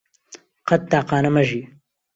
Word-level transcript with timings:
قەت 0.71 0.81
تاقانە 0.91 1.29
مەژی 1.35 1.63